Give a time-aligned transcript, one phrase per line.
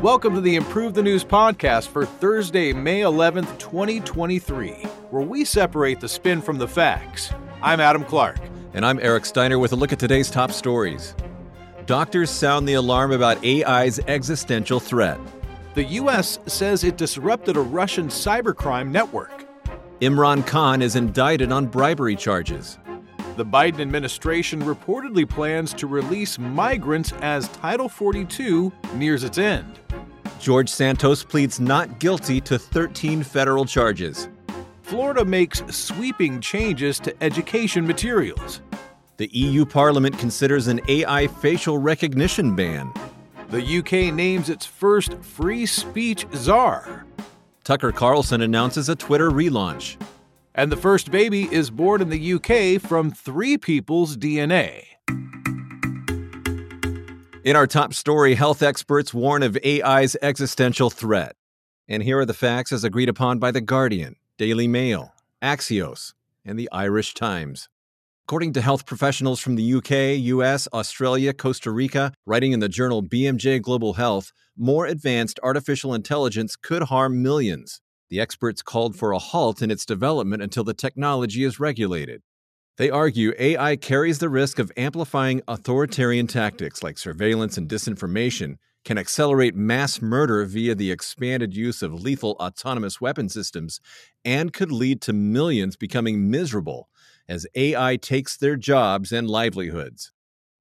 [0.00, 4.70] Welcome to the Improve the News podcast for Thursday, May 11th, 2023,
[5.10, 7.34] where we separate the spin from the facts.
[7.60, 8.38] I'm Adam Clark.
[8.72, 11.14] And I'm Eric Steiner with a look at today's top stories.
[11.84, 15.20] Doctors sound the alarm about AI's existential threat.
[15.74, 16.38] The U.S.
[16.46, 19.44] says it disrupted a Russian cybercrime network.
[20.00, 22.78] Imran Khan is indicted on bribery charges.
[23.36, 29.80] The Biden administration reportedly plans to release migrants as Title 42 nears its end.
[30.38, 34.28] George Santos pleads not guilty to 13 federal charges.
[34.82, 38.60] Florida makes sweeping changes to education materials.
[39.16, 42.92] The EU Parliament considers an AI facial recognition ban.
[43.48, 47.04] The UK names its first free speech czar.
[47.64, 49.96] Tucker Carlson announces a Twitter relaunch.
[50.56, 54.84] And the first baby is born in the UK from three people's DNA.
[57.44, 61.34] In our top story, health experts warn of AI's existential threat.
[61.88, 66.56] And here are the facts as agreed upon by The Guardian, Daily Mail, Axios, and
[66.56, 67.68] the Irish Times.
[68.24, 73.02] According to health professionals from the UK, US, Australia, Costa Rica, writing in the journal
[73.02, 77.80] BMJ Global Health, more advanced artificial intelligence could harm millions.
[78.14, 82.22] The experts called for a halt in its development until the technology is regulated.
[82.76, 88.98] They argue AI carries the risk of amplifying authoritarian tactics like surveillance and disinformation, can
[88.98, 93.80] accelerate mass murder via the expanded use of lethal autonomous weapon systems,
[94.24, 96.88] and could lead to millions becoming miserable
[97.28, 100.12] as AI takes their jobs and livelihoods.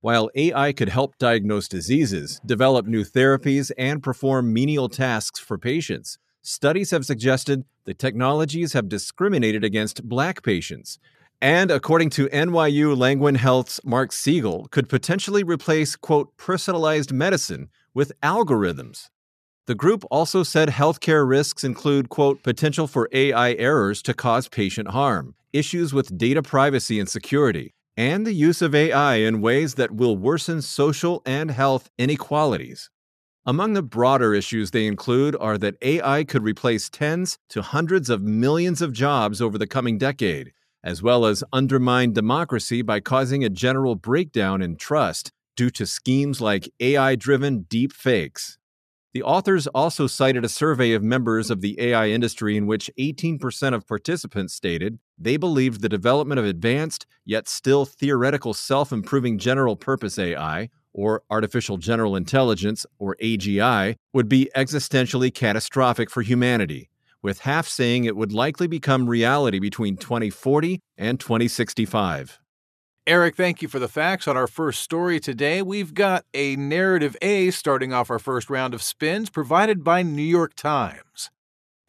[0.01, 6.17] While AI could help diagnose diseases, develop new therapies, and perform menial tasks for patients,
[6.43, 10.99] studies have suggested the technologies have discriminated against black patients.
[11.41, 18.11] And according to NYU Langone Health's Mark Siegel, could potentially replace, quote, personalized medicine with
[18.21, 19.09] algorithms.
[19.65, 24.89] The group also said healthcare risks include, quote, potential for AI errors to cause patient
[24.89, 29.91] harm, issues with data privacy and security, and the use of AI in ways that
[29.91, 32.89] will worsen social and health inequalities.
[33.45, 38.21] Among the broader issues they include are that AI could replace tens to hundreds of
[38.21, 43.49] millions of jobs over the coming decade, as well as undermine democracy by causing a
[43.49, 48.57] general breakdown in trust due to schemes like AI driven deep fakes.
[49.13, 53.73] The authors also cited a survey of members of the AI industry in which 18%
[53.73, 59.75] of participants stated they believed the development of advanced, yet still theoretical self improving general
[59.75, 66.89] purpose AI or artificial general intelligence, or AGI, would be existentially catastrophic for humanity,
[67.21, 72.39] with half saying it would likely become reality between 2040 and 2065.
[73.05, 75.61] Eric, thank you for the facts on our first story today.
[75.61, 80.23] We've got a narrative A starting off our first round of spins provided by New
[80.23, 81.29] York Times.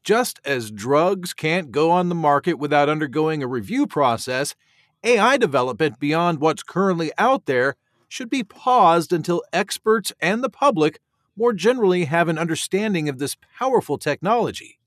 [0.02, 4.56] Just as drugs can't go on the market without undergoing a review process,
[5.04, 7.76] AI development beyond what's currently out there
[8.14, 11.00] should be paused until experts and the public
[11.36, 14.78] more generally have an understanding of this powerful technology.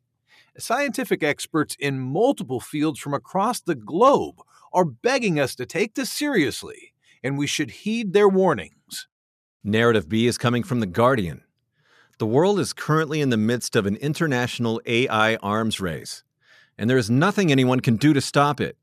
[0.57, 4.39] Scientific experts in multiple fields from across the globe
[4.71, 9.09] are begging us to take this seriously, and we should heed their warnings.
[9.61, 11.43] Narrative B is coming from The Guardian.
[12.19, 16.23] The world is currently in the midst of an international AI arms race,
[16.77, 18.77] and there is nothing anyone can do to stop it.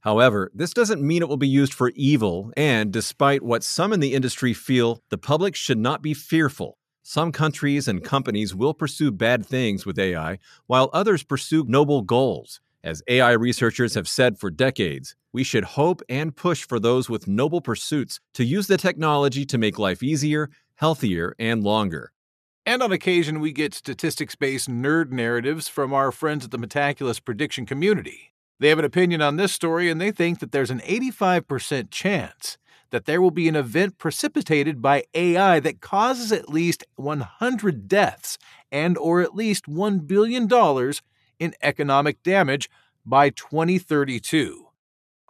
[0.00, 4.00] However, this doesn't mean it will be used for evil, and despite what some in
[4.00, 6.78] the industry feel, the public should not be fearful.
[7.02, 12.60] Some countries and companies will pursue bad things with AI, while others pursue noble goals.
[12.84, 17.26] As AI researchers have said for decades, we should hope and push for those with
[17.26, 22.12] noble pursuits to use the technology to make life easier, healthier, and longer.
[22.64, 27.24] And on occasion, we get statistics based nerd narratives from our friends at the Metaculus
[27.24, 28.32] prediction community.
[28.60, 32.58] They have an opinion on this story, and they think that there's an 85% chance
[32.90, 38.38] that there will be an event precipitated by AI that causes at least 100 deaths
[38.72, 40.48] and or at least $1 billion
[41.38, 42.70] in economic damage
[43.04, 44.66] by 2032.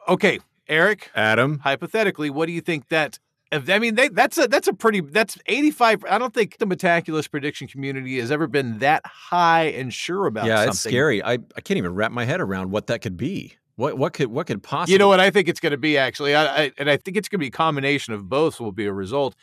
[0.08, 0.38] Okay,
[0.68, 1.10] Eric.
[1.14, 1.60] Adam.
[1.60, 3.18] Hypothetically, what do you think that
[3.50, 6.04] I mean, they, that's a that's a pretty that's eighty five.
[6.08, 10.44] I don't think the Metaculus prediction community has ever been that high and sure about.
[10.44, 10.48] That.
[10.48, 10.70] Yeah, something.
[10.70, 11.22] it's scary.
[11.22, 13.56] I, I can't even wrap my head around what that could be.
[13.76, 14.92] What what could what could possibly?
[14.92, 17.16] You know what I think it's going to be actually, I, I, and I think
[17.16, 18.60] it's going to be a combination of both.
[18.60, 19.34] Will be a result.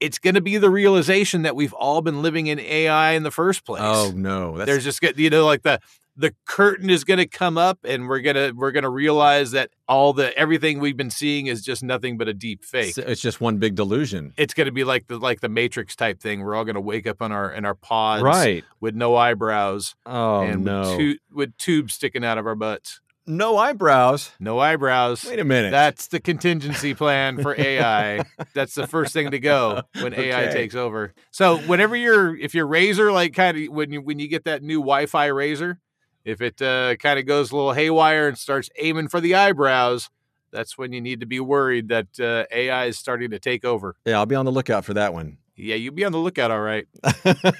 [0.00, 3.30] It's going to be the realization that we've all been living in AI in the
[3.30, 3.82] first place.
[3.84, 5.80] Oh no, That's, there's just you know like the
[6.20, 9.52] the curtain is going to come up and we're going to we're going to realize
[9.52, 12.90] that all the everything we've been seeing is just nothing but a deep fake.
[12.90, 14.34] It's, it's just one big delusion.
[14.36, 16.40] It's going to be like the like the Matrix type thing.
[16.42, 18.64] We're all going to wake up in our in our pods, Right.
[18.80, 20.80] with no eyebrows Oh and no.
[20.82, 23.00] with, tu- with tubes sticking out of our butts.
[23.26, 24.32] no eyebrows.
[24.40, 25.24] No eyebrows.
[25.24, 25.70] Wait a minute.
[25.70, 28.24] That's the contingency plan for AI.
[28.54, 31.14] That's the first thing to go when AI takes over.
[31.30, 34.62] So whenever you're, if your razor, like kind of when you when you get that
[34.62, 35.78] new Wi-Fi razor,
[36.24, 40.10] if it uh, kind of goes a little haywire and starts aiming for the eyebrows,
[40.52, 43.96] that's when you need to be worried that uh, AI is starting to take over.
[44.04, 45.38] yeah, I'll be on the lookout for that one.
[45.56, 46.50] Yeah, you'll be on the lookout.
[46.50, 46.86] All right.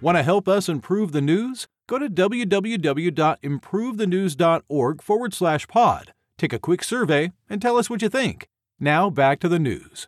[0.00, 1.66] Want to help us improve the news?
[1.86, 6.12] Go to www.improvethenews.org forward slash pod.
[6.36, 8.48] Take a quick survey and tell us what you think.
[8.80, 10.06] Now back to the news.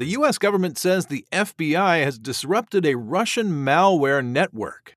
[0.00, 0.38] The U.S.
[0.38, 4.96] government says the FBI has disrupted a Russian malware network.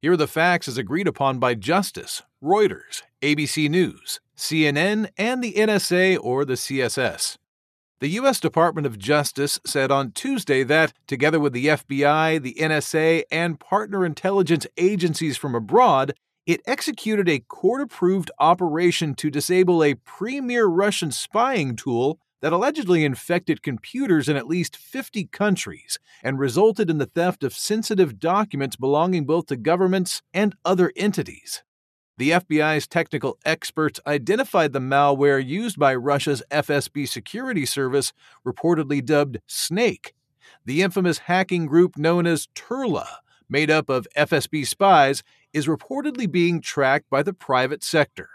[0.00, 5.54] Here are the facts as agreed upon by Justice, Reuters, ABC News, CNN, and the
[5.54, 7.36] NSA or the CSS.
[7.98, 8.38] The U.S.
[8.38, 14.06] Department of Justice said on Tuesday that, together with the FBI, the NSA, and partner
[14.06, 16.14] intelligence agencies from abroad,
[16.46, 23.06] it executed a court approved operation to disable a premier Russian spying tool that allegedly
[23.06, 28.76] infected computers in at least 50 countries and resulted in the theft of sensitive documents
[28.76, 31.62] belonging both to governments and other entities.
[32.18, 38.12] The FBI's technical experts identified the malware used by Russia's FSB security service,
[38.46, 40.12] reportedly dubbed Snake.
[40.66, 43.06] The infamous hacking group known as Turla,
[43.48, 45.22] made up of FSB spies,
[45.54, 48.28] is reportedly being tracked by the private sector.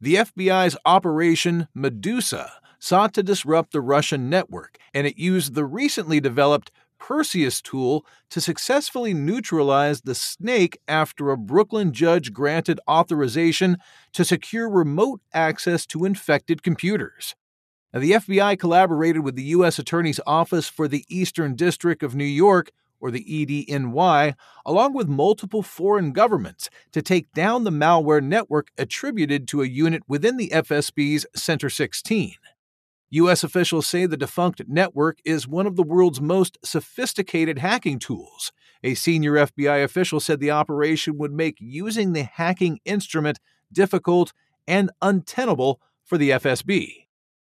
[0.00, 6.20] The FBI's Operation Medusa sought to disrupt the Russian network, and it used the recently
[6.20, 13.76] developed Perseus tool to successfully neutralize the snake after a Brooklyn judge granted authorization
[14.12, 17.34] to secure remote access to infected computers.
[17.92, 19.78] Now, the FBI collaborated with the U.S.
[19.78, 22.70] Attorney's Office for the Eastern District of New York,
[23.00, 24.34] or the EDNY,
[24.64, 30.02] along with multiple foreign governments to take down the malware network attributed to a unit
[30.08, 32.32] within the FSB's Center 16.
[33.14, 33.44] U.S.
[33.44, 38.50] officials say the defunct network is one of the world's most sophisticated hacking tools.
[38.82, 43.38] A senior FBI official said the operation would make using the hacking instrument
[43.72, 44.32] difficult
[44.66, 47.06] and untenable for the FSB.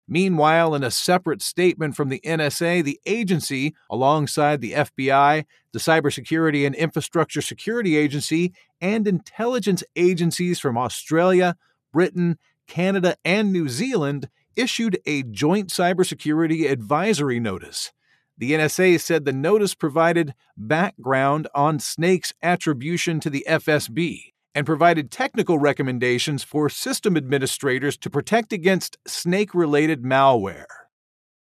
[0.08, 6.66] Meanwhile, in a separate statement from the NSA, the agency, alongside the FBI, the Cybersecurity
[6.66, 11.56] and Infrastructure Security Agency, and intelligence agencies from Australia,
[11.94, 17.92] Britain, Canada, and New Zealand, issued a joint cybersecurity advisory notice.
[18.38, 25.12] The NSA said the notice provided background on Snake's attribution to the FSB and provided
[25.12, 30.66] technical recommendations for system administrators to protect against snake related malware.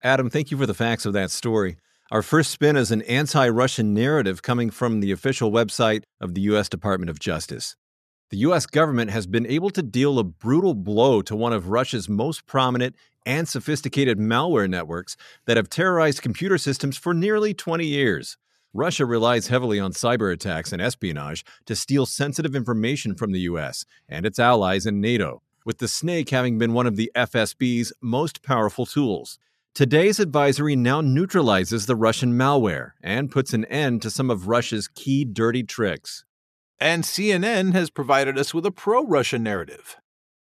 [0.02, 1.76] Adam, thank you for the facts of that story.
[2.10, 6.40] Our first spin is an anti Russian narrative coming from the official website of the
[6.43, 6.69] U.S.
[6.69, 7.76] Department of Justice.
[8.30, 8.66] The U.S.
[8.66, 12.94] government has been able to deal a brutal blow to one of Russia's most prominent
[13.25, 15.16] and sophisticated malware networks
[15.46, 18.36] that have terrorized computer systems for nearly 20 years.
[18.75, 23.86] Russia relies heavily on cyber attacks and espionage to steal sensitive information from the U.S.
[24.10, 28.43] and its allies in NATO, with the snake having been one of the FSB's most
[28.43, 29.38] powerful tools.
[29.74, 34.86] Today's advisory now neutralizes the Russian malware and puts an end to some of Russia's
[34.86, 36.26] key dirty tricks.
[36.81, 39.97] And CNN has provided us with a pro Russian narrative.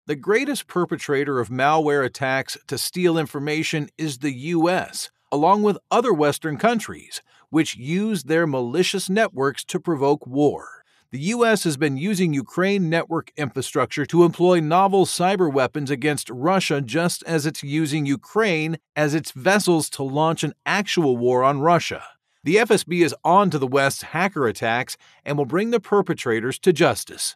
[0.08, 6.14] The greatest perpetrator of malware attacks to steal information is the U.S., along with other
[6.14, 10.84] Western countries, which use their malicious networks to provoke war.
[11.12, 11.66] The U.S.
[11.66, 17.46] has been using Ukraine network infrastructure to employ novel cyber weapons against Russia just as
[17.46, 22.04] it's using Ukraine as its vessels to launch an actual war on Russia.
[22.44, 26.74] The FSB is on to the West's hacker attacks and will bring the perpetrators to
[26.74, 27.36] justice.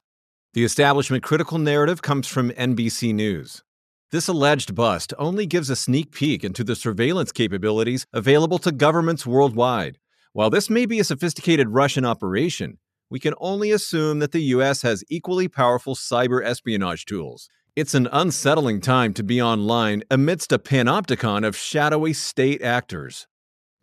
[0.54, 3.64] The establishment critical narrative comes from NBC News.
[4.12, 9.28] This alleged bust only gives a sneak peek into the surveillance capabilities available to governments
[9.28, 10.00] worldwide.
[10.34, 12.80] While this may be a sophisticated Russian operation,
[13.12, 14.82] we can only assume that the U.S.
[14.82, 17.48] has equally powerful cyber espionage tools.
[17.76, 23.28] It's an unsettling time to be online amidst a panopticon of shadowy state actors.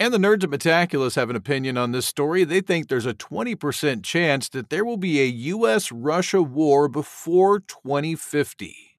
[0.02, 2.42] And the nerds at Metaculus have an opinion on this story.
[2.42, 5.92] They think there's a 20% chance that there will be a U.S.
[5.92, 8.98] Russia war before 2050.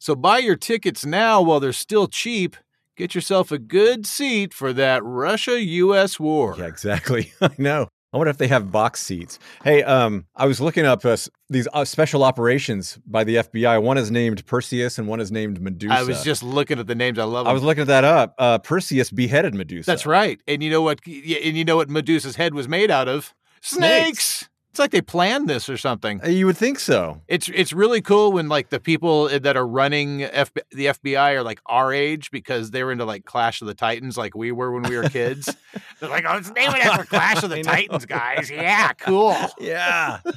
[0.00, 2.56] So buy your tickets now while they're still cheap.
[2.96, 6.56] get yourself a good seat for that Russia US war.
[6.58, 7.32] Yeah, exactly.
[7.40, 7.86] I know.
[8.12, 9.38] I wonder if they have box seats.
[9.62, 11.16] Hey, um, I was looking up uh,
[11.48, 13.80] these uh, special operations by the FBI.
[13.80, 15.94] One is named Perseus, and one is named Medusa.
[15.94, 17.20] I was just looking at the names.
[17.20, 17.44] I love.
[17.44, 17.50] Them.
[17.50, 18.34] I was looking at that up.
[18.36, 19.88] Uh, Perseus beheaded Medusa.
[19.88, 20.40] That's right.
[20.48, 21.00] And you know what?
[21.06, 23.32] And you know what Medusa's head was made out of?
[23.62, 24.24] Snakes.
[24.24, 24.49] Snakes.
[24.70, 26.20] It's like they planned this or something.
[26.24, 27.20] Uh, you would think so.
[27.26, 31.42] It's it's really cool when like the people that are running F- the FBI are
[31.42, 34.70] like our age because they were into like Clash of the Titans like we were
[34.70, 35.52] when we were kids.
[36.00, 38.48] They're like, oh, let's name it after Clash of the Titans, guys.
[38.48, 39.36] Yeah, cool.
[39.58, 40.20] Yeah.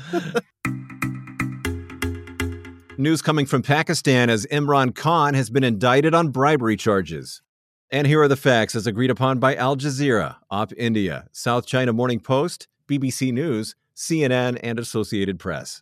[2.97, 7.43] News coming from Pakistan as Imran Khan has been indicted on bribery charges.
[7.91, 11.93] And here are the facts as agreed upon by Al Jazeera, Op India, South China
[11.93, 15.81] Morning Post, BBC News, CNN, and Associated Press.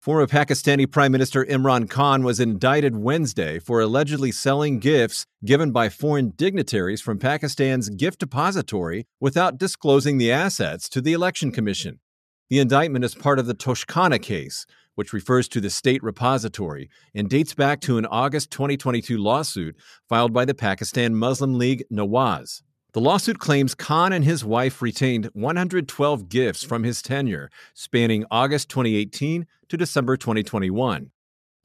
[0.00, 5.90] Former Pakistani Prime Minister Imran Khan was indicted Wednesday for allegedly selling gifts given by
[5.90, 12.00] foreign dignitaries from Pakistan's gift depository without disclosing the assets to the Election Commission.
[12.48, 14.64] The indictment is part of the Toshakhana case,
[14.94, 19.76] which refers to the state repository and dates back to an August 2022 lawsuit
[20.08, 22.62] filed by the Pakistan Muslim League Nawaz.
[22.92, 28.68] The lawsuit claims Khan and his wife retained 112 gifts from his tenure, spanning August
[28.68, 31.12] 2018 to December 2021.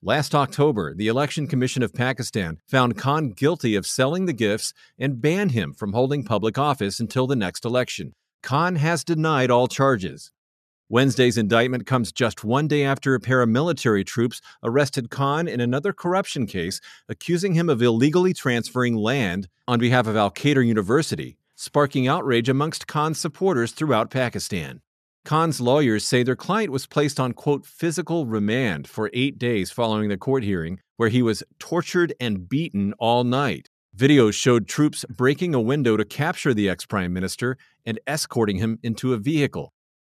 [0.03, 5.19] Last October, the Election Commission of Pakistan found Khan guilty of selling the gifts and
[5.19, 8.13] banned him from holding public office until the next election.
[8.43, 10.31] Khan has denied all charges.
[10.87, 16.79] Wednesday's indictment comes just one day after paramilitary troops arrested Khan in another corruption case,
[17.09, 22.85] accusing him of illegally transferring land on behalf of Al Qadir University, sparking outrage amongst
[22.85, 24.81] Khan's supporters throughout Pakistan.
[25.23, 30.09] Khan's lawyers say their client was placed on, quote, physical remand for eight days following
[30.09, 33.71] the court hearing, where he was tortured and beaten all night.
[33.97, 38.77] Videos showed troops breaking a window to capture the ex prime minister and escorting him
[38.83, 39.73] into a vehicle.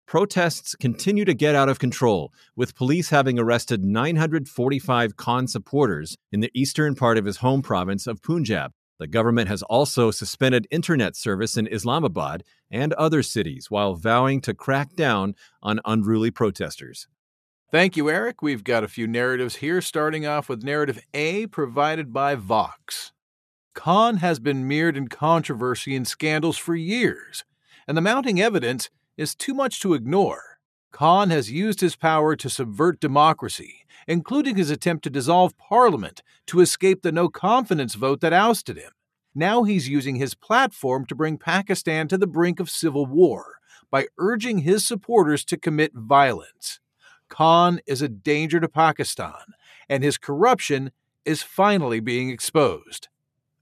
[0.10, 6.40] Protests continue to get out of control, with police having arrested 945 Khan supporters in
[6.40, 8.72] the eastern part of his home province of Punjab.
[8.98, 14.56] The government has also suspended internet service in Islamabad and other cities while vowing to
[14.56, 17.08] crack down on unruly protesters.
[17.72, 18.42] Thank you, Eric.
[18.42, 23.12] We've got a few narratives here, starting off with narrative A provided by Vox.
[23.76, 27.46] Khan has been mired in controversy and scandals for years,
[27.88, 30.60] and the mounting evidence is too much to ignore.
[30.92, 36.62] Khan has used his power to subvert democracy, including his attempt to dissolve parliament to
[36.62, 38.92] escape the no confidence vote that ousted him.
[39.36, 43.60] Now he's using his platform to bring Pakistan to the brink of civil war
[43.92, 46.80] by urging his supporters to commit violence.
[47.28, 49.54] Khan is a danger to Pakistan,
[49.90, 50.92] and his corruption
[51.26, 53.10] is finally being exposed.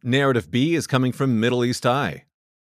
[0.04, 2.27] Narrative B is coming from Middle East Eye.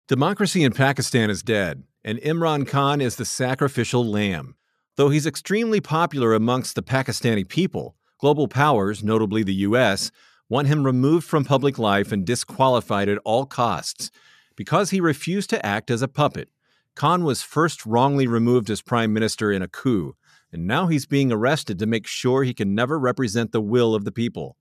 [0.08, 4.54] Democracy in Pakistan is dead, and Imran Khan is the sacrificial lamb.
[4.96, 10.10] Though he's extremely popular amongst the Pakistani people, global powers, notably the US,
[10.48, 14.10] want him removed from public life and disqualified at all costs.
[14.56, 16.48] Because he refused to act as a puppet,
[16.94, 20.16] Khan was first wrongly removed as prime minister in a coup,
[20.50, 24.06] and now he's being arrested to make sure he can never represent the will of
[24.06, 24.56] the people.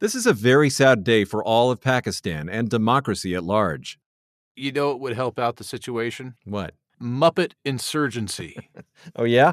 [0.00, 4.00] This is a very sad day for all of Pakistan and democracy at large.
[4.56, 6.34] You know it would help out the situation?
[6.44, 6.74] What?
[7.00, 8.68] Muppet insurgency.
[9.16, 9.52] oh yeah?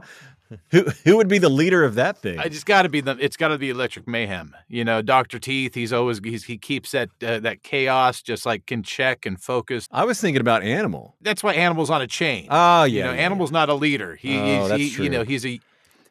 [0.72, 2.40] Who who would be the leader of that thing?
[2.40, 3.16] I just got to be the.
[3.20, 4.56] It's got to be Electric Mayhem.
[4.68, 5.76] You know, Doctor Teeth.
[5.76, 9.88] He's always he's, he keeps that uh, that chaos just like can check and focus.
[9.92, 11.16] I was thinking about Animal.
[11.22, 12.48] That's why Animal's on a chain.
[12.50, 12.88] Oh yeah.
[12.88, 13.60] You know, yeah, Animal's yeah.
[13.60, 14.16] not a leader.
[14.16, 15.04] He, oh, he's, that's he, true.
[15.04, 15.60] you know he's a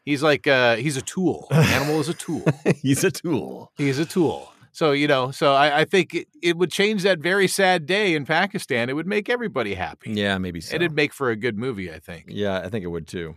[0.05, 1.49] he's like uh he's a tool.
[1.53, 2.45] Animal is a tool.
[2.77, 3.73] he's a tool.
[3.77, 4.53] He's a tool.
[4.79, 8.15] So you know, so I, I think it, it, would change that very sad day
[8.15, 8.89] in Pakistan.
[8.89, 10.13] It would make everybody happy.
[10.13, 10.77] Yeah, maybe so.
[10.77, 12.27] It'd make for a good movie, I think.
[12.29, 13.35] Yeah, I think it would too.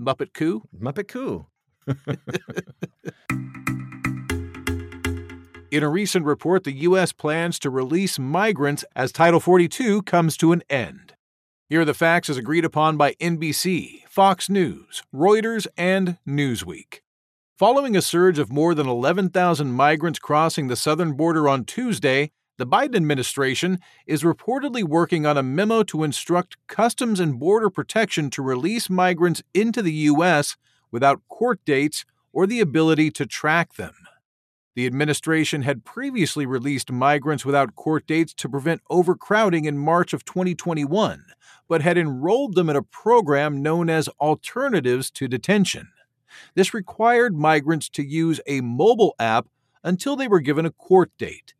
[0.00, 0.62] Muppet Coup.
[0.74, 1.44] Muppet Coup.
[5.70, 7.12] in a recent report, the U.S.
[7.12, 11.12] plans to release migrants as Title 42 comes to an end.
[11.68, 17.00] Here are the facts as agreed upon by NBC, Fox News, Reuters, and Newsweek.
[17.58, 22.64] Following a surge of more than 11,000 migrants crossing the southern border on Tuesday, the
[22.64, 28.42] Biden administration is reportedly working on a memo to instruct Customs and Border Protection to
[28.42, 30.56] release migrants into the U.S.
[30.92, 33.94] without court dates or the ability to track them.
[34.76, 40.24] The administration had previously released migrants without court dates to prevent overcrowding in March of
[40.24, 41.24] 2021,
[41.68, 45.88] but had enrolled them in a program known as Alternatives to Detention.
[46.54, 49.48] This required migrants to use a mobile app
[49.84, 51.54] until they were given a court date.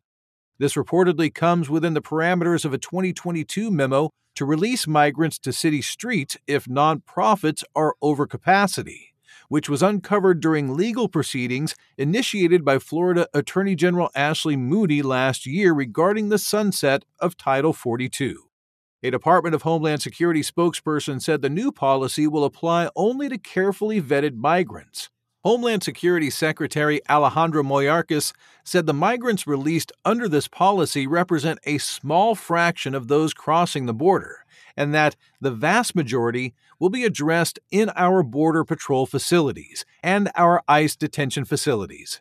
[0.57, 5.81] This reportedly comes within the parameters of a 2022 memo to release migrants to city
[5.81, 9.13] streets if nonprofits are over capacity,
[9.47, 15.73] which was uncovered during legal proceedings initiated by Florida Attorney General Ashley Moody last year
[15.73, 18.48] regarding the sunset of Title 42.
[19.01, 24.01] A Department of Homeland Security spokesperson said the new policy will apply only to carefully
[24.01, 25.09] vetted migrants.
[25.41, 28.33] Homeland Security Secretary Alejandro Mayorkas
[28.65, 33.93] said the migrants released under this policy represent a small fraction of those crossing the
[33.93, 34.43] border,
[34.75, 40.61] and that the vast majority will be addressed in our Border Patrol facilities and our
[40.67, 42.19] ICE detention facilities.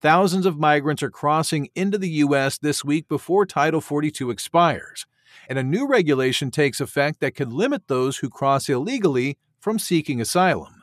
[0.00, 2.56] Thousands of migrants are crossing into the U.S.
[2.56, 5.04] this week before Title 42 expires,
[5.48, 10.20] and a new regulation takes effect that could limit those who cross illegally from seeking
[10.20, 10.82] asylum.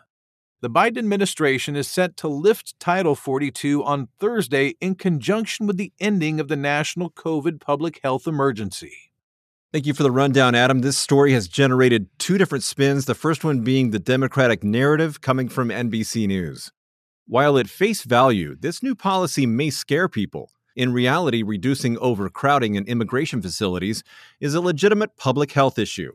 [0.61, 5.91] The Biden administration is set to lift Title 42 on Thursday in conjunction with the
[5.99, 9.11] ending of the national COVID public health emergency.
[9.73, 10.81] Thank you for the rundown, Adam.
[10.81, 15.47] This story has generated two different spins, the first one being the Democratic narrative coming
[15.49, 16.71] from NBC News.
[17.25, 22.85] While at face value, this new policy may scare people, in reality, reducing overcrowding in
[22.85, 24.03] immigration facilities
[24.39, 26.13] is a legitimate public health issue.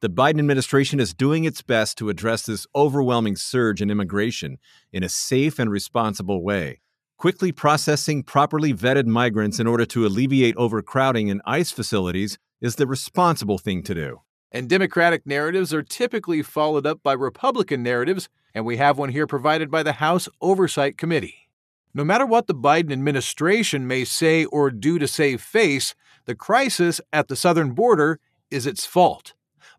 [0.00, 4.58] The Biden administration is doing its best to address this overwhelming surge in immigration
[4.92, 6.80] in a safe and responsible way.
[7.18, 12.86] Quickly processing properly vetted migrants in order to alleviate overcrowding in ICE facilities is the
[12.86, 14.20] responsible thing to do.
[14.52, 19.26] And Democratic narratives are typically followed up by Republican narratives, and we have one here
[19.26, 21.45] provided by the House Oversight Committee.
[21.96, 25.94] No matter what the Biden administration may say or do to save face,
[26.26, 29.32] the crisis at the southern border is its fault.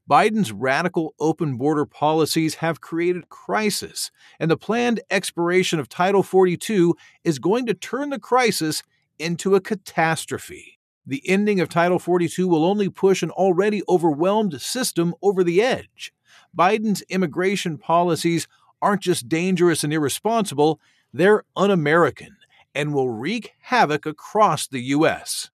[0.10, 4.10] Biden's radical open border policies have created crisis,
[4.40, 8.82] and the planned expiration of Title 42 is going to turn the crisis
[9.20, 10.80] into a catastrophe.
[11.06, 16.12] The ending of Title 42 will only push an already overwhelmed system over the edge.
[16.58, 18.48] Biden's immigration policies
[18.82, 20.80] aren't just dangerous and irresponsible,
[21.14, 22.38] they're un American
[22.76, 25.50] and will wreak havoc across the U.S.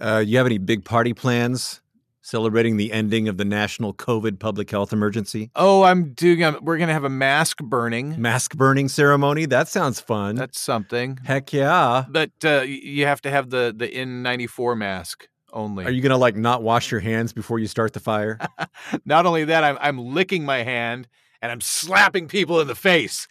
[0.00, 1.82] Uh, you have any big party plans
[2.22, 5.50] celebrating the ending of the national COVID public health emergency?
[5.54, 6.42] Oh, I'm doing.
[6.42, 8.20] Um, we're gonna have a mask burning.
[8.20, 9.46] Mask burning ceremony.
[9.46, 10.36] That sounds fun.
[10.36, 11.18] That's something.
[11.24, 12.06] Heck yeah!
[12.08, 15.84] But uh, you have to have the the N94 mask only.
[15.84, 18.38] Are you gonna like not wash your hands before you start the fire?
[19.04, 21.08] not only that, I'm I'm licking my hand
[21.42, 23.26] and I'm slapping people in the face.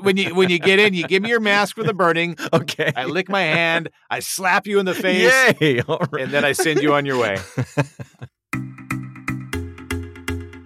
[0.00, 2.36] When you when you get in, you give me your mask for the burning.
[2.50, 2.92] Okay.
[2.96, 5.82] I lick my hand, I slap you in the face, Yay!
[6.18, 7.38] and then I send you on your way.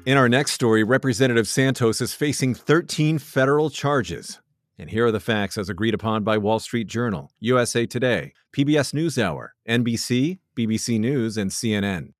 [0.04, 4.40] In our next story, Representative Santos is facing 13 federal charges.
[4.76, 8.92] And here are the facts as agreed upon by Wall Street Journal, USA Today, PBS
[8.92, 12.14] NewsHour, NBC, BBC News, and CNN.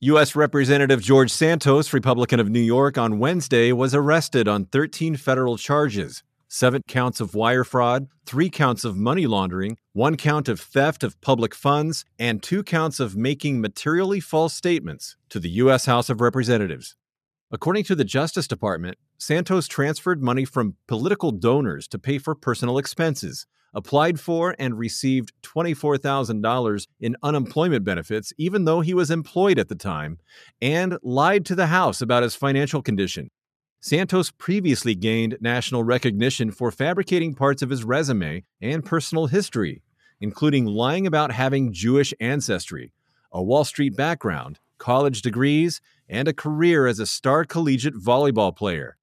[0.00, 0.36] U.S.
[0.36, 6.22] Representative George Santos, Republican of New York, on Wednesday was arrested on 13 federal charges
[6.48, 11.18] seven counts of wire fraud, three counts of money laundering, one count of theft of
[11.22, 15.86] public funds, and two counts of making materially false statements to the U.S.
[15.86, 16.94] House of Representatives.
[17.50, 22.76] According to the Justice Department, Santos transferred money from political donors to pay for personal
[22.76, 29.68] expenses, applied for and received $24,000 in unemployment benefits, even though he was employed at
[29.68, 30.18] the time,
[30.60, 33.30] and lied to the House about his financial condition.
[33.80, 39.82] Santos previously gained national recognition for fabricating parts of his resume and personal history,
[40.20, 42.92] including lying about having Jewish ancestry,
[43.30, 48.96] a Wall Street background, college degrees, and a career as a star collegiate volleyball player.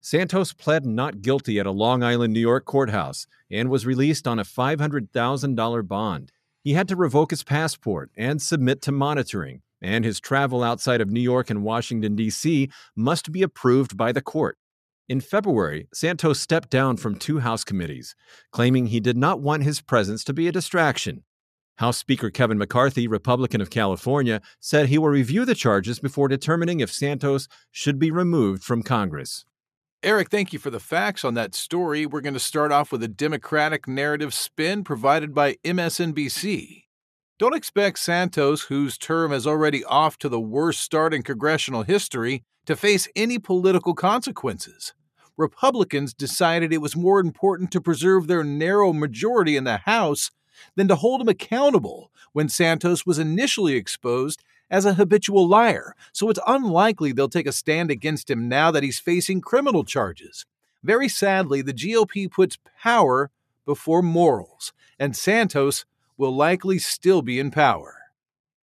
[0.00, 4.38] Santos pled not guilty at a Long Island, New York courthouse and was released on
[4.38, 6.32] a $500,000 bond.
[6.62, 11.10] He had to revoke his passport and submit to monitoring, and his travel outside of
[11.10, 12.68] New York and Washington, D.C.
[12.96, 14.58] must be approved by the court.
[15.08, 18.14] In February, Santos stepped down from two House committees,
[18.52, 21.24] claiming he did not want his presence to be a distraction.
[21.78, 26.80] House Speaker Kevin McCarthy, Republican of California, said he will review the charges before determining
[26.80, 29.44] if Santos should be removed from Congress.
[30.04, 32.06] Eric, thank you for the facts on that story.
[32.06, 36.84] We're going to start off with a Democratic narrative spin provided by MSNBC.
[37.36, 42.44] Don't expect Santos, whose term is already off to the worst start in congressional history,
[42.66, 44.94] to face any political consequences.
[45.36, 50.30] Republicans decided it was more important to preserve their narrow majority in the House
[50.76, 56.30] than to hold him accountable when Santos was initially exposed as a habitual liar, so
[56.30, 60.44] it's unlikely they'll take a stand against him now that he's facing criminal charges.
[60.82, 63.30] Very sadly, the GOP puts power
[63.64, 65.84] before morals, and Santos
[66.16, 67.96] will likely still be in power.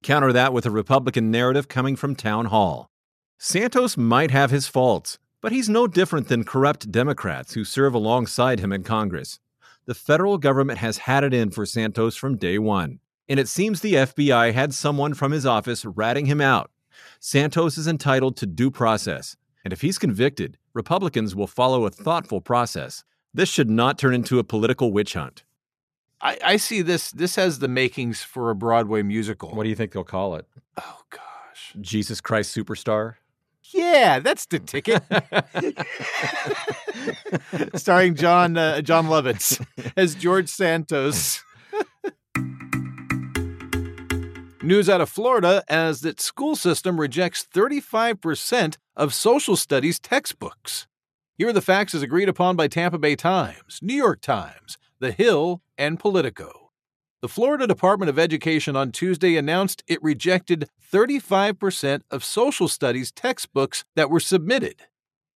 [0.04, 2.90] Counter that with a Republican narrative coming from Town Hall.
[3.38, 8.60] Santos might have his faults, but he's no different than corrupt Democrats who serve alongside
[8.60, 9.40] him in Congress.
[9.86, 13.82] The federal government has had it in for Santos from day one, and it seems
[13.82, 16.72] the FBI had someone from his office ratting him out.
[17.20, 22.42] Santos is entitled to due process, and if he's convicted, Republicans will follow a thoughtful
[22.42, 23.04] process.
[23.34, 25.44] This should not turn into a political witch hunt.
[26.22, 27.12] I, I see this.
[27.12, 29.50] This has the makings for a Broadway musical.
[29.50, 30.46] What do you think they'll call it?
[30.78, 33.16] Oh gosh, Jesus Christ Superstar?
[33.74, 35.04] Yeah, that's the ticket.
[37.80, 39.64] Starring John uh, Jon Lovitz
[39.98, 41.44] as George Santos.
[44.66, 50.88] News out of Florida as that school system rejects 35% of social studies textbooks.
[51.38, 55.12] Here are the facts as agreed upon by Tampa Bay Times, New York Times, The
[55.12, 56.72] Hill, and Politico.
[57.22, 63.86] The Florida Department of Education on Tuesday announced it rejected 35% of social studies textbooks
[63.96, 64.82] that were submitted.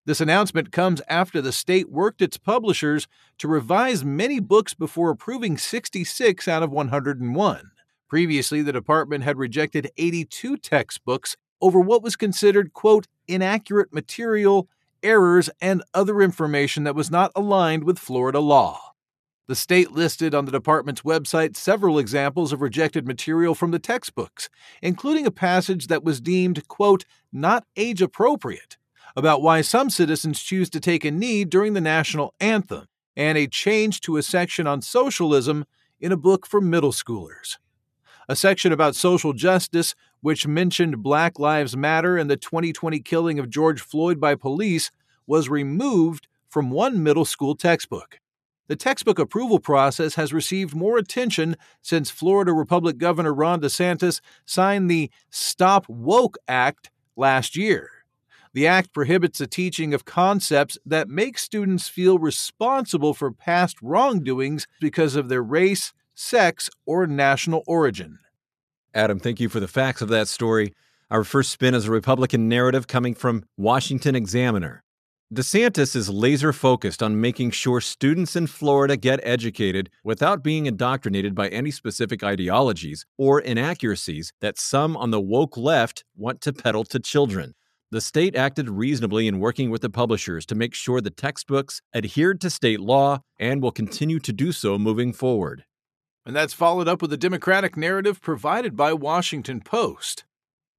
[0.07, 5.59] This announcement comes after the state worked its publishers to revise many books before approving
[5.59, 7.71] 66 out of 101.
[8.09, 14.67] Previously, the department had rejected 82 textbooks over what was considered, quote, inaccurate material,
[15.03, 18.93] errors, and other information that was not aligned with Florida law.
[19.47, 24.49] The state listed on the department's website several examples of rejected material from the textbooks,
[24.81, 28.77] including a passage that was deemed, quote, not age appropriate,
[29.15, 33.47] about why some citizens choose to take a knee during the national anthem, and a
[33.47, 35.65] change to a section on socialism
[35.99, 37.57] in a book for middle schoolers.
[38.29, 43.49] A section about social justice, which mentioned Black Lives Matter and the 2020 killing of
[43.49, 44.91] George Floyd by police,
[45.25, 48.19] was removed from one middle school textbook.
[48.67, 54.91] The textbook approval process has received more attention since Florida Republic Governor Ron DeSantis signed
[54.91, 57.89] the Stop Woke Act last year.
[58.53, 64.67] The act prohibits the teaching of concepts that make students feel responsible for past wrongdoings
[64.79, 68.19] because of their race, sex, or national origin.
[68.93, 70.73] Adam, thank you for the facts of that story.
[71.09, 74.83] Our first spin is a Republican narrative coming from Washington Examiner.
[75.33, 81.35] DeSantis is laser focused on making sure students in Florida get educated without being indoctrinated
[81.35, 86.83] by any specific ideologies or inaccuracies that some on the woke left want to peddle
[86.83, 87.53] to children.
[87.91, 92.41] The state acted reasonably in working with the publishers to make sure the textbooks adhered
[92.41, 95.63] to state law and will continue to do so moving forward.
[96.25, 100.25] And that's followed up with a Democratic narrative provided by Washington Post.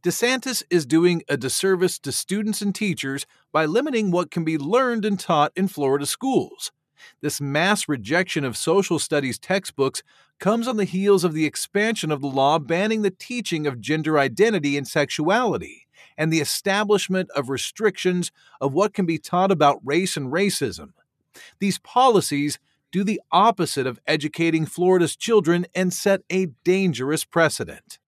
[0.02, 5.04] DeSantis is doing a disservice to students and teachers by limiting what can be learned
[5.04, 6.72] and taught in Florida schools.
[7.20, 10.02] This mass rejection of social studies textbooks
[10.38, 14.18] comes on the heels of the expansion of the law banning the teaching of gender
[14.18, 20.16] identity and sexuality, and the establishment of restrictions of what can be taught about race
[20.16, 20.92] and racism.
[21.58, 22.58] These policies
[22.92, 27.98] do the opposite of educating Florida's children and set a dangerous precedent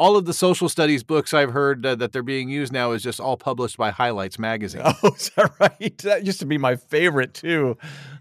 [0.00, 3.02] all of the social studies books I've heard uh, that they're being used now is
[3.02, 4.80] just all published by Highlights magazine.
[5.02, 5.98] Oh, is that right?
[6.02, 7.76] That used to be my favorite too.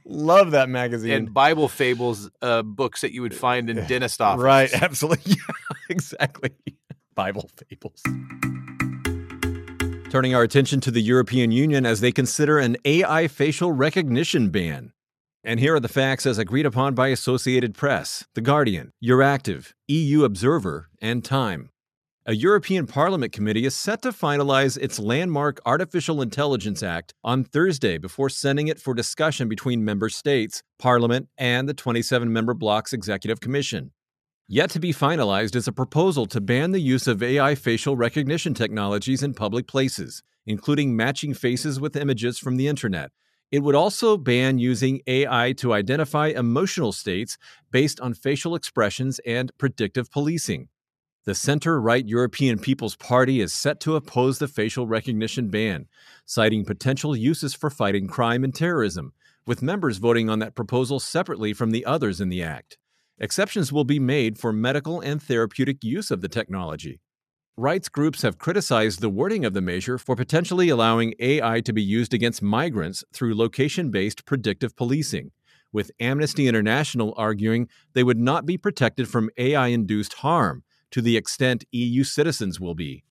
[0.06, 1.12] Love that magazine.
[1.12, 4.44] And Bible fables uh, books that you would find in dentist offices.
[4.44, 5.34] Right, absolutely.
[5.34, 6.52] Yeah, exactly.
[7.16, 8.04] Bible fables.
[10.10, 14.92] Turning our attention to the European Union as they consider an AI facial recognition ban.
[15.50, 20.24] And here are the facts as agreed upon by Associated Press, The Guardian, Euractiv, EU
[20.24, 21.72] Observer, and Time.
[22.28, 27.98] A European Parliament committee is set to finalize its landmark Artificial Intelligence Act on Thursday
[27.98, 33.40] before sending it for discussion between member states, Parliament, and the 27 member bloc's Executive
[33.40, 33.90] Commission.
[34.48, 38.54] Yet to be finalized is a proposal to ban the use of AI facial recognition
[38.54, 43.10] technologies in public places, including matching faces with images from the internet
[43.52, 47.38] it would also ban using AI to identify emotional states
[47.72, 50.68] based on facial expressions and predictive policing.
[51.26, 55.88] The center right European People's Party is set to oppose the facial recognition ban,
[56.26, 59.14] citing potential uses for fighting crime and terrorism,
[59.46, 62.78] with members voting on that proposal separately from the others in the act.
[63.20, 67.02] Exceptions will be made for medical and therapeutic use of the technology.
[67.60, 71.84] Rights groups have criticized the wording of the measure for potentially allowing AI to be
[71.84, 75.32] used against migrants through location based predictive policing,
[75.74, 81.18] with Amnesty International arguing they would not be protected from AI induced harm to the
[81.18, 83.04] extent EU citizens will be.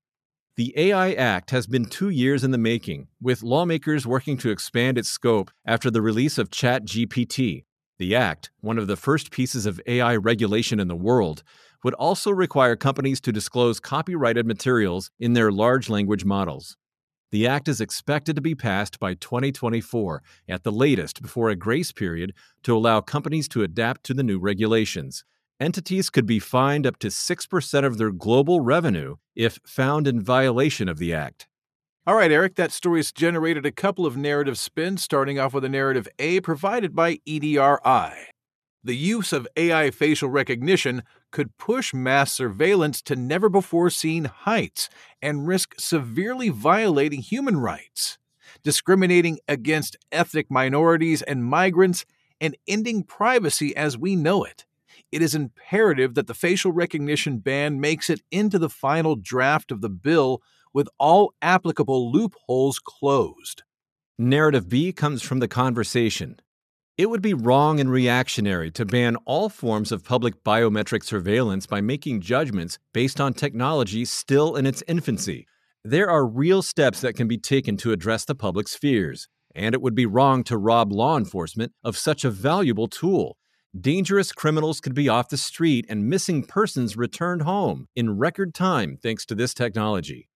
[0.57, 4.97] The AI Act has been two years in the making, with lawmakers working to expand
[4.97, 7.65] its scope after the release of ChatGPT.
[7.99, 11.43] The Act, one of the first pieces of AI regulation in the world,
[11.85, 16.77] would also require companies to disclose copyrighted materials in their large language models.
[17.31, 21.93] The Act is expected to be passed by 2024 at the latest before a grace
[21.93, 25.25] period to allow companies to adapt to the new regulations.
[25.61, 30.89] Entities could be fined up to 6% of their global revenue if found in violation
[30.89, 31.49] of the Act.
[32.07, 35.69] All right, Eric, that story's generated a couple of narrative spins, starting off with a
[35.69, 38.15] narrative A provided by EDRI.
[38.85, 44.89] The use of AI facial recognition could push mass surveillance to never before seen heights
[45.21, 48.19] and risk severely violating human rights,
[48.63, 52.05] discriminating against ethnic minorities and migrants,
[52.41, 54.65] and ending privacy as we know it.
[55.11, 59.81] It is imperative that the facial recognition ban makes it into the final draft of
[59.81, 60.41] the bill
[60.73, 63.65] with all applicable loopholes closed.
[64.19, 66.41] Narrative B comes from the conversation.
[66.99, 71.81] It would be wrong and reactionary to ban all forms of public biometric surveillance by
[71.81, 75.47] making judgments based on technology still in its infancy.
[75.85, 79.81] There are real steps that can be taken to address the public's fears, and it
[79.81, 83.37] would be wrong to rob law enforcement of such a valuable tool.
[83.81, 88.99] Dangerous criminals could be off the street and missing persons returned home in record time
[89.01, 90.29] thanks to this technology.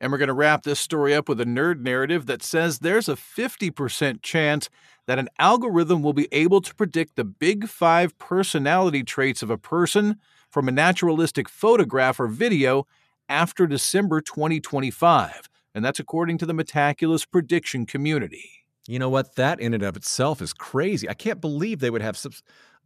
[0.00, 3.08] And we're going to wrap this story up with a nerd narrative that says there's
[3.08, 4.68] a 50% chance
[5.06, 9.58] that an algorithm will be able to predict the big five personality traits of a
[9.58, 10.16] person
[10.50, 12.86] from a naturalistic photograph or video
[13.28, 15.48] after December 2025.
[15.74, 18.50] And that's according to the Metaculus prediction community.
[18.86, 19.36] You know what?
[19.36, 21.08] That in and of itself is crazy.
[21.08, 22.18] I can't believe they would have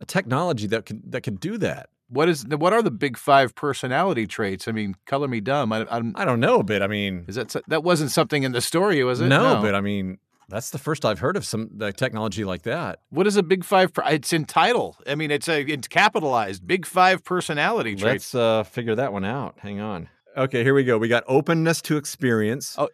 [0.01, 3.55] a technology that can that can do that what is what are the big five
[3.55, 4.69] personality traits?
[4.69, 5.73] I mean, color me dumb.
[5.73, 8.53] I, I'm, I do not know, but I mean, is that that wasn't something in
[8.53, 9.29] the story, was it?
[9.29, 9.63] No, no.
[9.63, 10.19] but I mean,
[10.49, 12.99] that's the first I've heard of some the technology like that.
[13.11, 13.93] What is a big five?
[14.07, 14.97] It's in title.
[15.07, 16.67] I mean, it's a it's capitalized.
[16.67, 18.35] Big five personality traits.
[18.35, 19.57] Let's uh, figure that one out.
[19.61, 20.09] Hang on.
[20.37, 20.99] Okay, here we go.
[20.99, 22.75] We got openness to experience.
[22.77, 22.89] Oh.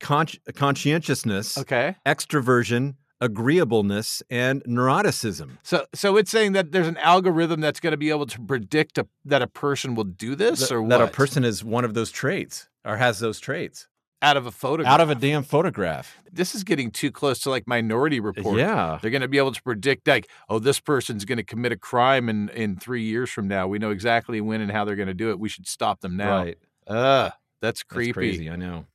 [0.00, 1.58] Con- conscientiousness.
[1.58, 1.94] Okay.
[2.06, 5.58] Extroversion, agreeableness and neuroticism.
[5.62, 8.98] So, so it's saying that there's an algorithm that's going to be able to predict
[8.98, 11.08] a, that a person will do this, Th- or that what?
[11.08, 13.88] a person is one of those traits or has those traits
[14.22, 14.92] out of a photograph.
[14.92, 16.18] Out of a damn photograph.
[16.30, 18.58] This is getting too close to like Minority Report.
[18.58, 21.72] Yeah, they're going to be able to predict like, oh, this person's going to commit
[21.72, 23.66] a crime in in three years from now.
[23.66, 25.38] We know exactly when and how they're going to do it.
[25.38, 26.38] We should stop them now.
[26.38, 26.58] Right.
[26.86, 28.08] Ugh, that's creepy.
[28.08, 28.50] That's crazy.
[28.50, 28.86] I know.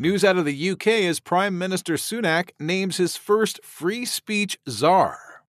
[0.00, 5.42] News out of the UK as Prime Minister Sunak names his first free speech czar.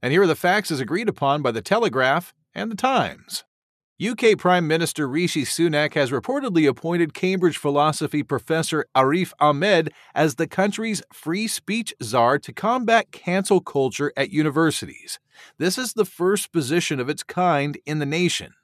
[0.00, 3.44] And here are the facts as agreed upon by The Telegraph and The Times.
[4.02, 10.46] UK Prime Minister Rishi Sunak has reportedly appointed Cambridge philosophy professor Arif Ahmed as the
[10.46, 15.18] country's free speech czar to combat cancel culture at universities.
[15.58, 18.54] This is the first position of its kind in the nation.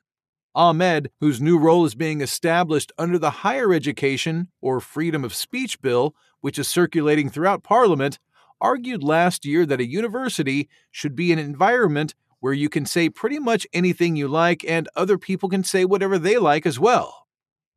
[0.56, 5.82] Ahmed, whose new role is being established under the Higher Education or Freedom of Speech
[5.82, 8.18] Bill, which is circulating throughout Parliament,
[8.58, 13.38] argued last year that a university should be an environment where you can say pretty
[13.38, 17.25] much anything you like and other people can say whatever they like as well.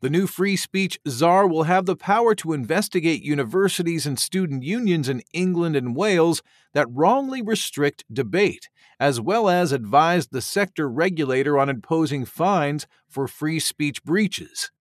[0.01, 5.09] The new free speech czar will have the power to investigate universities and student unions
[5.09, 6.41] in England and Wales
[6.73, 13.27] that wrongly restrict debate as well as advise the sector regulator on imposing fines for
[13.27, 14.71] free speech breaches.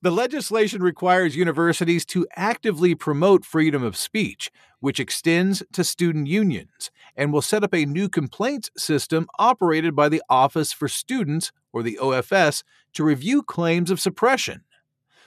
[0.00, 6.92] The legislation requires universities to actively promote freedom of speech, which extends to student unions,
[7.16, 11.82] and will set up a new complaints system operated by the Office for Students, or
[11.82, 14.62] the OFS, to review claims of suppression.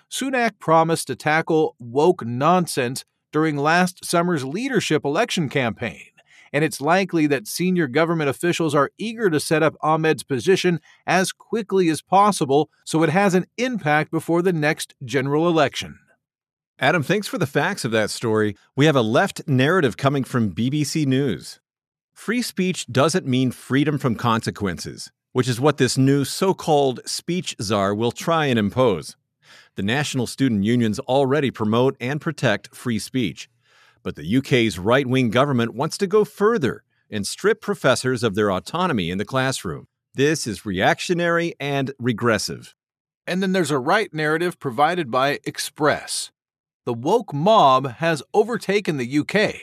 [0.10, 3.04] Sunak promised to tackle woke nonsense
[3.34, 6.11] during last summer's leadership election campaign
[6.54, 11.32] and it's likely that senior government officials are eager to set up Ahmed's position as
[11.32, 16.00] quickly as possible so it has an impact before the next general election.
[16.80, 18.56] Adam, thanks for the facts of that story.
[18.76, 21.60] We have a left narrative coming from BBC News.
[22.12, 27.56] Free speech doesn't mean freedom from consequences, which is what this new so called speech
[27.62, 29.16] czar will try and impose.
[29.76, 33.48] The national student unions already promote and protect free speech.
[34.04, 38.52] But the UK's right wing government wants to go further and strip professors of their
[38.52, 39.88] autonomy in the classroom.
[40.14, 42.76] This is reactionary and regressive.
[43.28, 46.32] And then there's a right narrative provided by Express.
[46.86, 49.56] The woke mob has overtaken the UK,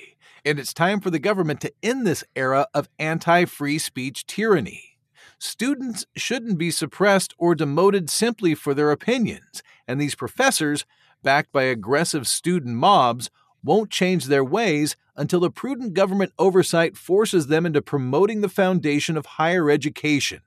[0.45, 4.99] and it's time for the government to end this era of anti free speech tyranny.
[5.39, 10.85] Students shouldn't be suppressed or demoted simply for their opinions, and these professors,
[11.23, 13.31] backed by aggressive student mobs,
[13.63, 19.17] won't change their ways until the prudent government oversight forces them into promoting the foundation
[19.17, 20.41] of higher education.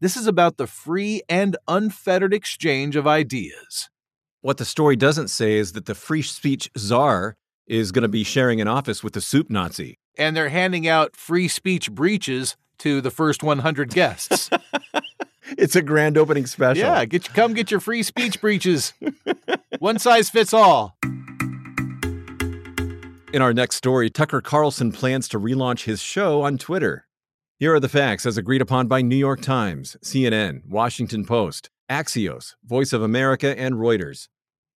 [0.00, 3.90] This is about the free and unfettered exchange of ideas.
[4.40, 7.36] What the story doesn't say is that the free speech czar
[7.66, 9.98] is going to be sharing an office with the soup Nazi.
[10.18, 14.50] And they're handing out free speech breaches to the first 100 guests.
[15.58, 16.84] it's a grand opening special.
[16.84, 18.92] Yeah, get come get your free speech breaches.
[19.78, 20.93] One size fits all.
[23.34, 27.08] In our next story, Tucker Carlson plans to relaunch his show on Twitter.
[27.58, 32.54] Here are the facts as agreed upon by New York Times, CNN, Washington Post, Axios,
[32.64, 34.28] Voice of America, and Reuters.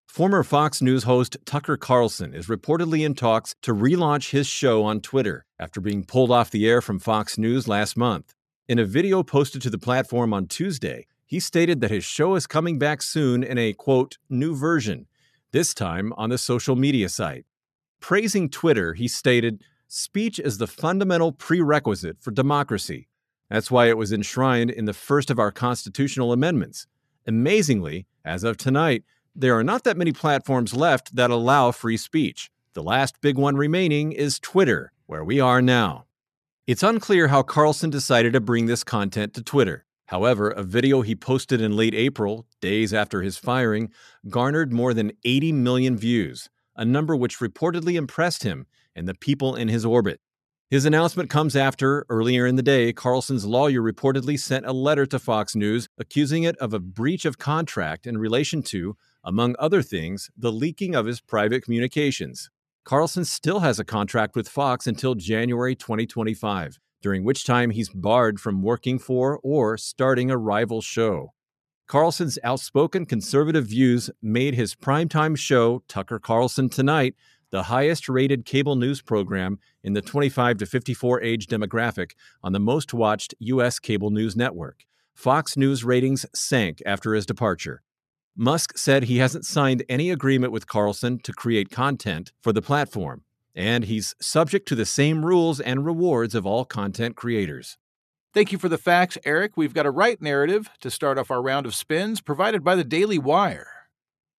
[0.09, 5.03] Former Fox News host Tucker Carlson is reportedly in talks to relaunch his show on
[5.03, 8.35] Twitter after being pulled off the air from Fox News last month.
[8.67, 12.49] In a video posted to the platform on Tuesday, he stated that his show is
[12.49, 15.07] coming back soon in a quote, new version,
[15.53, 17.45] this time on the social media site.
[18.01, 23.09] Praising Twitter, he stated, Speech is the fundamental prerequisite for democracy.
[23.51, 26.87] That's why it was enshrined in the first of our constitutional amendments.
[27.27, 32.51] Amazingly, as of tonight, there are not that many platforms left that allow free speech.
[32.75, 36.05] The last big one remaining is Twitter, where we are now.
[36.67, 39.87] It's unclear how Carlson decided to bring this content to Twitter.
[40.07, 43.91] However, a video he posted in late April, days after his firing,
[44.29, 49.55] garnered more than 80 million views, a number which reportedly impressed him and the people
[49.55, 50.21] in his orbit.
[50.71, 55.19] His announcement comes after, earlier in the day, Carlson's lawyer reportedly sent a letter to
[55.19, 60.31] Fox News accusing it of a breach of contract in relation to, among other things,
[60.37, 62.51] the leaking of his private communications.
[62.85, 68.39] Carlson still has a contract with Fox until January 2025, during which time he's barred
[68.39, 71.33] from working for or starting a rival show.
[71.89, 77.15] Carlson's outspoken conservative views made his primetime show, Tucker Carlson Tonight,
[77.51, 82.11] the highest rated cable news program in the 25 to 54 age demographic
[82.43, 83.79] on the most watched U.S.
[83.79, 84.85] cable news network.
[85.15, 87.83] Fox News ratings sank after his departure.
[88.37, 93.23] Musk said he hasn't signed any agreement with Carlson to create content for the platform,
[93.55, 97.79] and he's subject to the same rules and rewards of all content creators.
[98.39, 99.57] Thank you for the facts, Eric.
[99.57, 102.85] We've got a right narrative to start off our round of spins provided by the
[102.85, 103.89] Daily Wire.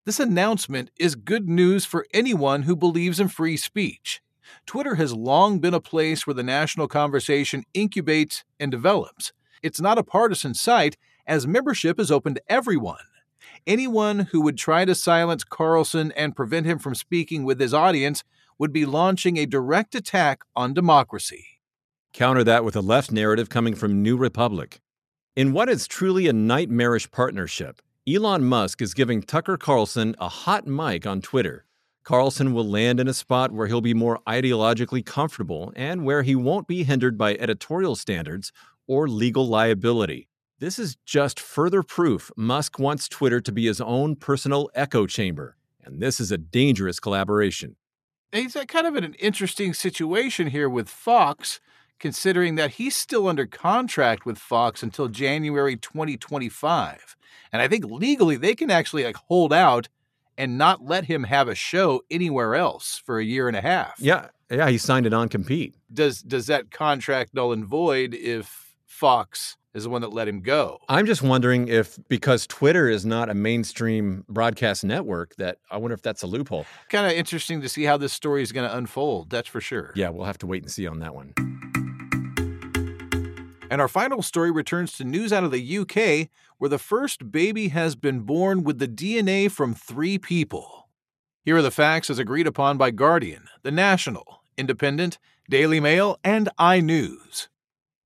[0.06, 4.22] This announcement is good news for anyone who believes in free speech.
[4.66, 9.34] Twitter has long been a place where the national conversation incubates and develops.
[9.62, 10.96] It's not a partisan site,
[11.28, 13.04] as membership is open to everyone.
[13.68, 18.24] Anyone who would try to silence Carlson and prevent him from speaking with his audience
[18.58, 21.59] would be launching a direct attack on democracy.
[22.14, 24.82] Counter that with a left narrative coming from New Republic.
[25.36, 30.66] In what is truly a nightmarish partnership, Elon Musk is giving Tucker Carlson a hot
[30.66, 31.66] mic on Twitter.
[32.04, 36.36] Carlson will land in a spot where he'll be more ideologically comfortable and where he
[36.36, 38.52] won't be hindered by editorial standards
[38.88, 40.28] or legal liability.
[40.58, 45.58] This is just further proof Musk wants Twitter to be his own personal echo chamber,
[45.86, 47.76] and this is a dangerous collaboration.
[48.32, 51.60] He's kind of in an interesting situation here with Fox,
[52.00, 57.16] considering that he's still under contract with Fox until January 2025.
[57.52, 59.90] And I think legally they can actually like hold out
[60.38, 63.96] and not let him have a show anywhere else for a year and a half.
[64.00, 65.76] Yeah, yeah, he signed a non-compete.
[65.94, 70.42] Does does that contract null and void if Fox is the one that let him
[70.42, 70.80] go?
[70.88, 75.94] I'm just wondering if because Twitter is not a mainstream broadcast network, that I wonder
[75.94, 76.66] if that's a loophole.
[76.90, 79.30] Kind of interesting to see how this story is going to unfold.
[79.30, 79.92] That's for sure.
[79.96, 81.34] Yeah, we'll have to wait and see on that one.
[83.70, 87.68] And our final story returns to news out of the UK, where the first baby
[87.68, 90.90] has been born with the DNA from three people.
[91.46, 96.50] Here are the facts as agreed upon by Guardian, The National, Independent, Daily Mail, and
[96.60, 97.48] iNews.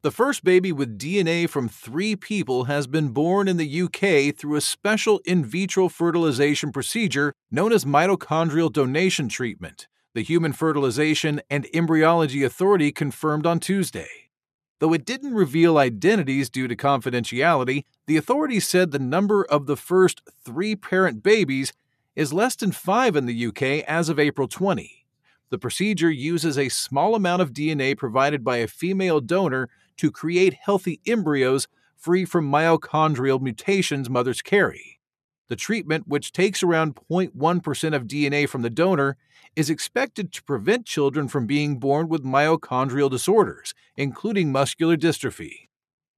[0.01, 4.57] The first baby with DNA from three people has been born in the UK through
[4.57, 11.67] a special in vitro fertilization procedure known as mitochondrial donation treatment, the Human Fertilization and
[11.73, 14.22] Embryology Authority confirmed on Tuesday.
[14.83, 19.77] Though it didn't reveal identities due to confidentiality, the authorities said the number of the
[19.77, 21.71] first three parent babies
[22.17, 25.05] is less than five in the UK as of April 20.
[25.51, 30.53] The procedure uses a small amount of DNA provided by a female donor to create
[30.55, 34.99] healthy embryos free from mitochondrial mutations mothers carry.
[35.49, 39.17] The treatment, which takes around 0.1% of DNA from the donor,
[39.55, 45.67] is expected to prevent children from being born with mitochondrial disorders, including muscular dystrophy.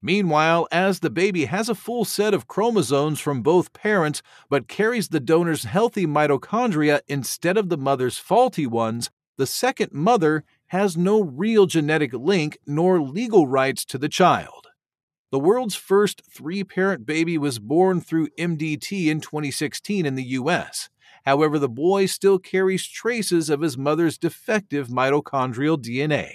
[0.01, 5.07] Meanwhile, as the baby has a full set of chromosomes from both parents but carries
[5.07, 11.21] the donor's healthy mitochondria instead of the mother's faulty ones, the second mother has no
[11.21, 14.64] real genetic link nor legal rights to the child.
[15.35, 20.87] The world's first three parent baby was born through MDT in 2016 in the US.
[21.25, 26.31] However, the boy still carries traces of his mother's defective mitochondrial DNA.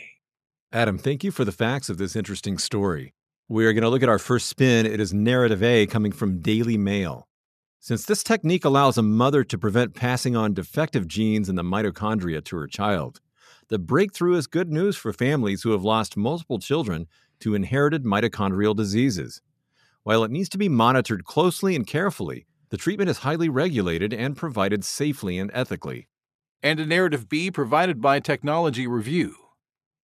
[0.70, 3.14] Adam, thank you for the facts of this interesting story.
[3.48, 4.84] We are going to look at our first spin.
[4.84, 7.26] It is narrative A coming from Daily Mail.
[7.78, 12.44] Since this technique allows a mother to prevent passing on defective genes in the mitochondria
[12.44, 13.22] to her child,
[13.68, 17.06] the breakthrough is good news for families who have lost multiple children
[17.40, 19.42] to inherited mitochondrial diseases.
[20.02, 24.36] While it needs to be monitored closely and carefully, the treatment is highly regulated and
[24.36, 26.08] provided safely and ethically.
[26.62, 29.34] And a narrative B provided by Technology Review.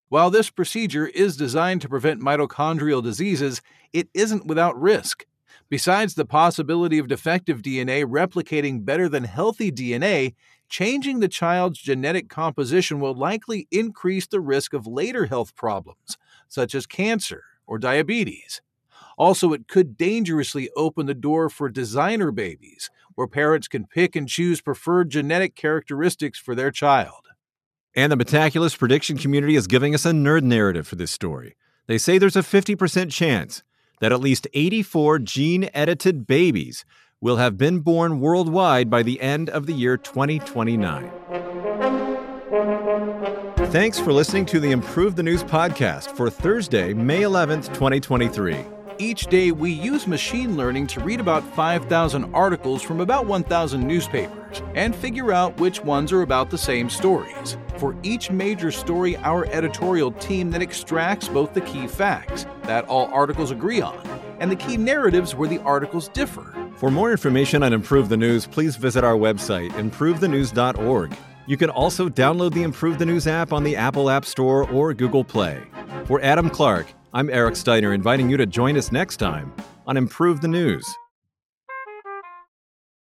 [0.08, 3.60] While this procedure is designed to prevent mitochondrial diseases,
[3.92, 5.26] it isn't without risk.
[5.68, 10.34] Besides the possibility of defective DNA replicating better than healthy DNA,
[10.68, 16.16] changing the child's genetic composition will likely increase the risk of later health problems,
[16.48, 18.60] such as cancer or diabetes.
[19.18, 24.28] Also, it could dangerously open the door for designer babies, where parents can pick and
[24.28, 27.28] choose preferred genetic characteristics for their child.
[27.94, 31.56] And the Metaculus prediction community is giving us a nerd narrative for this story.
[31.86, 33.62] They say there's a 50% chance
[34.00, 36.84] that at least 84 gene edited babies
[37.26, 41.10] will have been born worldwide by the end of the year 2029.
[43.72, 48.64] Thanks for listening to the Improve the News podcast for Thursday, May 11th, 2023.
[48.98, 54.62] Each day, we use machine learning to read about 5,000 articles from about 1,000 newspapers
[54.76, 57.58] and figure out which ones are about the same stories.
[57.78, 63.06] For each major story, our editorial team then extracts both the key facts that all
[63.06, 64.00] articles agree on
[64.40, 66.54] and the key narratives where the articles differ.
[66.76, 71.16] For more information on Improve the News, please visit our website, improvethenews.org.
[71.46, 74.92] You can also download the Improve the News app on the Apple App Store or
[74.92, 75.62] Google Play.
[76.04, 79.52] For Adam Clark, I'm Eric Steiner, inviting you to join us next time
[79.86, 80.84] on Improve the News.